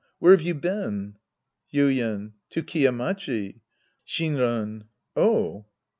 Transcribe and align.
Where've 0.17 0.41
you 0.41 0.55
been? 0.55 1.17
Yuien. 1.71 2.31
To 2.49 2.63
Kiya 2.63 2.91
Machi. 2.91 3.61
Shinran. 4.03 4.85
Oh. 5.15 5.67